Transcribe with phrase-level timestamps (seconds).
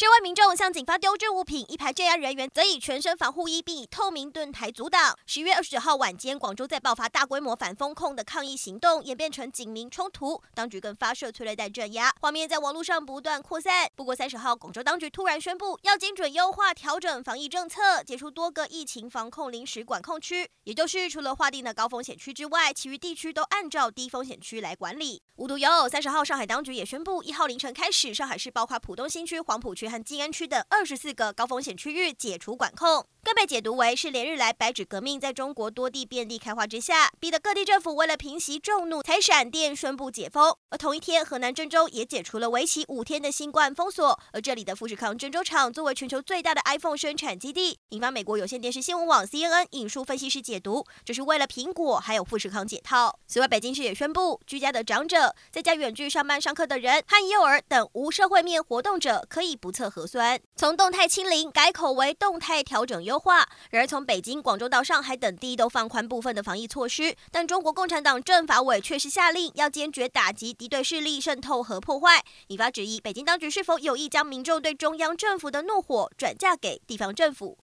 [0.00, 5.14] 室外民众向警方丢掷物品，一排镇压人员则以全身防护衣并以透明盾牌阻挡。
[5.26, 13.90] 十月二十号晚间，广州在爆发大规模反封控的抗议行动，演变成警民冲突，当局更发射催泪弹镇压，画面在网络上不断扩散。
[13.94, 25.20] 不过三十号，广州当局突然宣布要精准优化调整防疫政策，解除多个疫情防控临时管控区，也就是除了划定的高风险区之外，其余地区都按照低风险区来管理。
[25.36, 33.04] 无独有偶，三十号上海当局也宣布，一号凌晨开始，上海市包括浦东新区、黄浦区和静安区的二十四个高风险区域解除管控。
[33.22, 40.56] 更被解读为是连日来白纸革命在中国多地遍地开花之下，逼得各地政府为了平息众怒，才闪电宣布解封。
[40.70, 44.18] 而同一天，河南郑州也解除了为期五天的新冠封锁。
[44.32, 53.18] 而这里的富士康郑州厂作为全球最大的 iPhone 生产基地，引发美国有线电视新闻网 CNN 引述分析师解读，这是为了苹果还有富士康解套。
[53.26, 63.09] 此外，北京市也宣布，居家的长者、在家远距上班上课的人和幼儿等无社会面活动者可以不测核酸，从动态清零改口为动态调整用。
[63.10, 63.46] 优化。
[63.70, 77.58] 然而，从北京、广州到上海等地都放宽部分的防疫措施，但中国共产党政法委却是下令要坚决打击敌对势力渗透和破坏，引发质疑：北京当局是否有意将民众对中央政府的怒火转嫁给地方政府？